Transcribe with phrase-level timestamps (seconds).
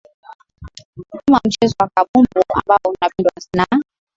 [1.27, 3.83] ama mchezo wa kabumbu ambao unaopendwa na